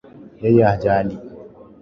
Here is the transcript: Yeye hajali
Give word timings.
Yeye 0.43 0.61
hajali 0.69 1.15